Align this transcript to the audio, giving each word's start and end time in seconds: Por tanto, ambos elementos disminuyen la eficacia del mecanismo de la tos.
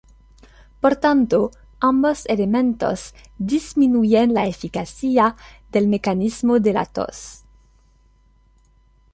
Por 0.79 0.95
tanto, 0.95 1.51
ambos 1.79 2.25
elementos 2.25 3.13
disminuyen 3.37 4.33
la 4.33 4.47
eficacia 4.47 5.35
del 5.71 5.87
mecanismo 5.87 6.59
de 6.59 6.73
la 6.73 6.87
tos. 6.87 7.43